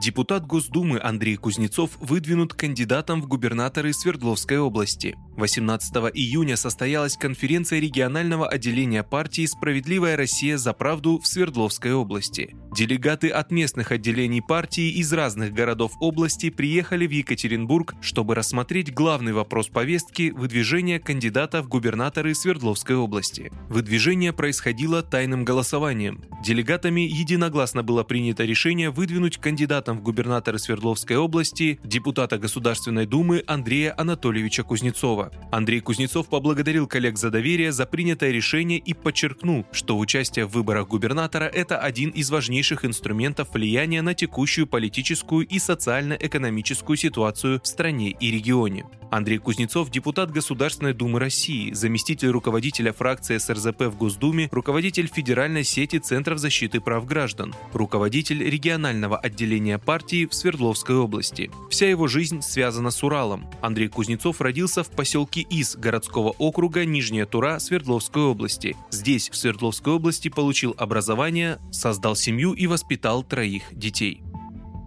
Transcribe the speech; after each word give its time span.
Депутат 0.00 0.44
Госдумы 0.46 1.00
Андрей 1.00 1.36
Кузнецов 1.36 1.92
выдвинут 2.00 2.52
кандидатом 2.52 3.22
в 3.22 3.28
губернаторы 3.28 3.92
Свердловской 3.92 4.58
области. 4.58 5.16
18 5.36 5.94
июня 6.14 6.56
состоялась 6.56 7.16
конференция 7.16 7.80
регионального 7.80 8.48
отделения 8.48 9.02
партии 9.02 9.46
«Справедливая 9.46 10.16
Россия 10.16 10.58
за 10.58 10.72
правду» 10.72 11.18
в 11.18 11.26
Свердловской 11.26 11.92
области. 11.92 12.54
Делегаты 12.72 13.28
от 13.28 13.50
местных 13.50 13.92
отделений 13.92 14.42
партии 14.42 14.90
из 14.98 15.12
разных 15.12 15.52
городов 15.52 15.92
области 16.00 16.50
приехали 16.50 17.06
в 17.06 17.10
Екатеринбург, 17.10 17.94
чтобы 18.00 18.34
рассмотреть 18.34 18.92
главный 18.92 19.32
вопрос 19.32 19.68
повестки– 19.68 20.30
выдвижения 20.36 20.98
кандидата 20.98 21.62
в 21.62 21.68
губернаторы 21.68 22.34
Свердловской 22.34 22.96
области. 22.96 23.52
Выдвижение 23.68 24.32
происходило 24.32 25.02
тайным 25.02 25.44
голосованием. 25.44 26.24
Делегатами 26.44 27.02
единогласно 27.02 27.82
было 27.82 28.02
принято 28.02 28.44
решение 28.44 28.90
выдвинуть 28.90 29.38
кандидатом 29.84 29.98
в 29.98 30.02
губернаторы 30.02 30.58
Свердловской 30.58 31.16
области 31.16 31.78
депутата 31.84 32.38
Государственной 32.38 33.06
Думы 33.06 33.44
Андрея 33.46 33.94
Анатольевича 33.96 34.62
Кузнецова. 34.62 35.30
Андрей 35.52 35.80
Кузнецов 35.80 36.28
поблагодарил 36.28 36.86
коллег 36.86 37.18
за 37.18 37.30
доверие 37.30 37.72
за 37.72 37.86
принятое 37.86 38.32
решение 38.32 38.78
и 38.78 38.94
подчеркнул, 38.94 39.64
что 39.72 39.98
участие 39.98 40.46
в 40.46 40.52
выборах 40.52 40.88
губернатора– 40.88 41.44
это 41.54 41.78
один 41.78 42.10
из 42.10 42.30
важнейших 42.30 42.84
инструментов 42.84 43.48
влияния 43.52 44.02
на 44.02 44.14
текущую 44.14 44.66
политическую 44.66 45.46
и 45.46 45.58
социально-экономическую 45.58 46.96
ситуацию 46.96 47.60
в 47.62 47.66
стране 47.66 48.10
и 48.20 48.30
регионе. 48.30 48.84
Андрей 49.14 49.38
Кузнецов– 49.38 49.90
депутат 49.92 50.32
Государственной 50.32 50.92
Думы 50.92 51.20
России, 51.20 51.72
заместитель 51.72 52.30
руководителя 52.30 52.92
фракции 52.92 53.38
СРЗП 53.38 53.82
в 53.82 53.96
Госдуме, 53.96 54.48
руководитель 54.50 55.06
федеральной 55.06 55.62
сети 55.62 56.00
Центров 56.00 56.40
защиты 56.40 56.80
прав 56.80 57.06
граждан, 57.06 57.54
руководитель 57.72 58.42
регионального 58.42 59.16
отделения 59.16 59.78
партии 59.78 60.26
в 60.26 60.34
Свердловской 60.34 60.96
области. 60.96 61.48
Вся 61.70 61.88
его 61.88 62.08
жизнь 62.08 62.42
связана 62.42 62.90
с 62.90 63.04
Уралом. 63.04 63.46
Андрей 63.62 63.86
Кузнецов 63.86 64.40
родился 64.40 64.82
в 64.82 64.90
поселке 64.90 65.42
Из 65.42 65.76
городского 65.76 66.30
округа 66.30 66.84
Нижняя 66.84 67.24
Тура 67.24 67.60
Свердловской 67.60 68.22
области. 68.22 68.76
Здесь, 68.90 69.30
в 69.30 69.36
Свердловской 69.36 69.92
области, 69.92 70.28
получил 70.28 70.74
образование, 70.76 71.60
создал 71.70 72.16
семью 72.16 72.52
и 72.52 72.66
воспитал 72.66 73.22
троих 73.22 73.62
детей. 73.70 74.24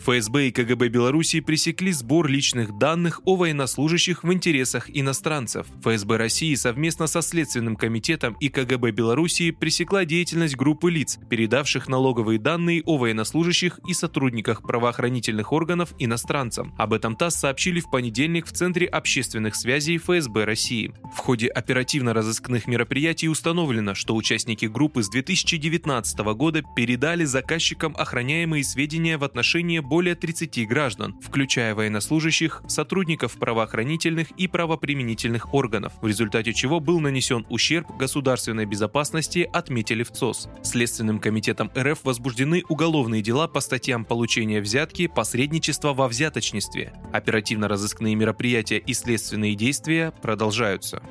ФСБ 0.00 0.48
и 0.48 0.50
КГБ 0.50 0.88
Беларуси 0.88 1.40
пресекли 1.40 1.92
сбор 1.92 2.28
личных 2.28 2.76
данных 2.78 3.20
о 3.24 3.36
военнослужащих 3.36 4.24
в 4.24 4.32
интересах 4.32 4.90
иностранцев. 4.92 5.66
ФСБ 5.82 6.16
России 6.16 6.54
совместно 6.54 7.06
со 7.06 7.22
Следственным 7.22 7.76
комитетом 7.76 8.36
и 8.40 8.48
КГБ 8.48 8.90
Беларуси 8.90 9.50
пресекла 9.50 10.04
деятельность 10.04 10.56
группы 10.56 10.90
лиц, 10.90 11.18
передавших 11.30 11.88
налоговые 11.88 12.38
данные 12.38 12.82
о 12.84 12.98
военнослужащих 12.98 13.80
и 13.86 13.94
сотрудниках 13.94 14.62
правоохранительных 14.62 15.52
органов 15.52 15.94
иностранцам. 15.98 16.74
Об 16.76 16.92
этом 16.92 17.16
ТАСС 17.16 17.36
сообщили 17.36 17.80
в 17.80 17.90
понедельник 17.90 18.46
в 18.46 18.52
Центре 18.52 18.86
общественных 18.86 19.54
связей 19.54 19.98
ФСБ 19.98 20.44
России. 20.44 20.92
В 21.14 21.18
ходе 21.18 21.48
оперативно-розыскных 21.48 22.66
мероприятий 22.66 23.28
установлено, 23.28 23.94
что 23.94 24.14
участники 24.14 24.66
группы 24.66 25.02
с 25.02 25.08
2019 25.08 26.18
года 26.34 26.62
передали 26.76 27.24
заказчикам 27.24 27.94
охраняемые 27.96 28.64
сведения 28.64 29.16
в 29.18 29.24
отношении 29.24 29.78
более 29.94 30.16
30 30.16 30.66
граждан, 30.66 31.14
включая 31.22 31.72
военнослужащих, 31.72 32.62
сотрудников 32.66 33.34
правоохранительных 33.34 34.32
и 34.32 34.48
правоприменительных 34.48 35.54
органов, 35.54 35.92
в 36.02 36.06
результате 36.08 36.52
чего 36.52 36.80
был 36.80 36.98
нанесен 36.98 37.46
ущерб 37.48 37.96
государственной 37.96 38.66
безопасности, 38.66 39.48
отметили 39.52 40.02
в 40.02 40.10
ЦОС. 40.10 40.48
Следственным 40.64 41.20
комитетом 41.20 41.70
РФ 41.78 42.00
возбуждены 42.02 42.64
уголовные 42.68 43.22
дела 43.22 43.46
по 43.46 43.60
статьям 43.60 44.04
получения 44.04 44.60
взятки, 44.60 45.06
посредничества 45.06 45.94
во 45.94 46.08
взяточничестве. 46.08 46.92
Оперативно-розыскные 47.12 48.16
мероприятия 48.16 48.78
и 48.78 48.94
следственные 48.94 49.54
действия 49.54 50.10
продолжаются. 50.10 51.04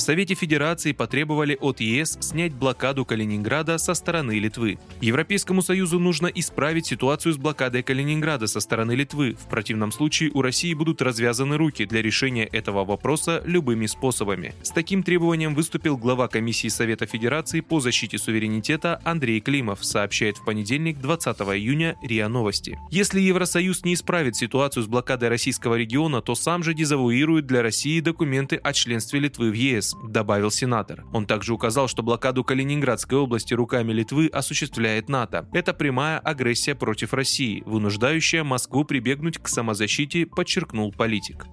В 0.00 0.02
Совете 0.02 0.32
Федерации 0.34 0.92
потребовали 0.92 1.58
от 1.60 1.80
ЕС 1.80 2.16
снять 2.22 2.54
блокаду 2.54 3.04
Калининграда 3.04 3.76
со 3.76 3.92
стороны 3.92 4.38
Литвы. 4.38 4.78
Европейскому 5.02 5.60
Союзу 5.60 5.98
нужно 5.98 6.26
исправить 6.28 6.86
ситуацию 6.86 7.34
с 7.34 7.36
блокадой 7.36 7.82
Калининграда 7.82 8.46
со 8.46 8.60
стороны 8.60 8.92
Литвы. 8.92 9.36
В 9.38 9.46
противном 9.50 9.92
случае 9.92 10.30
у 10.32 10.40
России 10.40 10.72
будут 10.72 11.02
развязаны 11.02 11.58
руки 11.58 11.84
для 11.84 12.00
решения 12.00 12.46
этого 12.46 12.86
вопроса 12.86 13.42
любыми 13.44 13.84
способами. 13.84 14.54
С 14.62 14.70
таким 14.70 15.02
требованием 15.02 15.54
выступил 15.54 15.98
глава 15.98 16.28
Комиссии 16.28 16.68
Совета 16.68 17.04
Федерации 17.04 17.60
по 17.60 17.78
защите 17.80 18.16
суверенитета 18.16 19.02
Андрей 19.04 19.42
Климов, 19.42 19.84
сообщает 19.84 20.38
в 20.38 20.46
понедельник 20.46 20.98
20 20.98 21.36
июня 21.40 21.98
РИА 22.02 22.28
Новости. 22.28 22.78
Если 22.90 23.20
Евросоюз 23.20 23.84
не 23.84 23.92
исправит 23.92 24.34
ситуацию 24.34 24.82
с 24.82 24.86
блокадой 24.86 25.28
российского 25.28 25.74
региона, 25.74 26.22
то 26.22 26.34
сам 26.34 26.62
же 26.62 26.72
дезавуирует 26.72 27.44
для 27.44 27.60
России 27.60 28.00
документы 28.00 28.56
о 28.56 28.72
членстве 28.72 29.20
Литвы 29.20 29.50
в 29.50 29.54
Добавил 30.04 30.50
сенатор. 30.50 31.04
Он 31.12 31.26
также 31.26 31.54
указал, 31.54 31.88
что 31.88 32.02
блокаду 32.02 32.44
Калининградской 32.44 33.18
области 33.18 33.54
руками 33.54 33.92
Литвы 33.92 34.26
осуществляет 34.26 35.08
НАТО. 35.08 35.48
Это 35.52 35.74
прямая 35.74 36.18
агрессия 36.18 36.74
против 36.74 37.12
России, 37.12 37.62
вынуждающая 37.66 38.44
Москву 38.44 38.84
прибегнуть 38.84 39.38
к 39.38 39.48
самозащите, 39.48 40.26
подчеркнул 40.26 40.92
политик. 40.92 41.46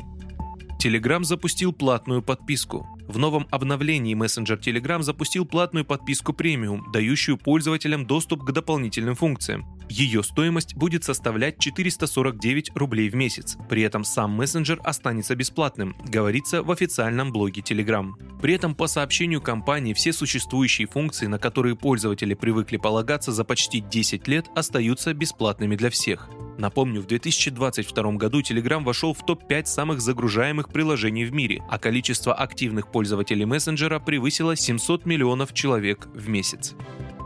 Telegram 0.82 1.24
запустил 1.24 1.74
платную 1.74 2.22
подписку. 2.22 2.88
В 3.08 3.18
новом 3.18 3.48
обновлении 3.50 4.14
мессенджер 4.14 4.60
Telegram 4.60 5.02
запустил 5.02 5.46
платную 5.46 5.86
подписку 5.86 6.34
премиум, 6.34 6.92
дающую 6.92 7.38
пользователям 7.38 8.06
доступ 8.06 8.44
к 8.44 8.52
дополнительным 8.52 9.16
функциям. 9.16 9.66
Ее 9.90 10.22
стоимость 10.24 10.76
будет 10.76 11.04
составлять 11.04 11.60
449 11.60 12.72
рублей 12.76 13.10
в 13.10 13.16
месяц. 13.16 13.58
При 13.70 13.84
этом 13.84 14.04
сам 14.04 14.32
мессенджер 14.32 14.80
останется 14.84 15.36
бесплатным, 15.36 15.96
говорится 16.06 16.62
в 16.62 16.72
официальном 16.72 17.32
блоге 17.32 17.62
Telegram. 17.62 18.12
При 18.42 18.54
этом 18.54 18.76
по 18.76 18.88
сообщению 18.88 19.42
компании 19.42 19.94
все 19.94 20.14
существующие 20.14 20.88
функции, 20.88 21.28
на 21.28 21.40
которые 21.40 21.76
пользователи 21.76 22.34
привыкли 22.34 22.78
полагаться 22.78 23.32
за 23.32 23.44
почти 23.44 23.80
10 23.80 24.28
лет, 24.28 24.48
остаются 24.56 25.14
бесплатными 25.14 25.76
для 25.76 25.90
всех. 25.90 26.30
Напомню, 26.58 27.02
в 27.02 27.08
2022 27.08 28.14
году 28.14 28.42
Telegram 28.42 28.84
вошел 28.84 29.14
в 29.14 29.24
топ-5 29.26 29.66
самых 29.66 30.02
загружаемых 30.02 30.70
приложений 30.70 31.26
в 31.26 31.34
мире, 31.34 31.64
а 31.70 31.78
количество 31.78 32.34
активных 32.34 32.92
пользователей 32.92 33.46
мессенджера 33.46 34.00
превысило 34.00 34.56
700 34.56 35.06
миллионов 35.06 35.54
человек 35.54 36.08
в 36.14 36.28
месяц. 36.30 36.76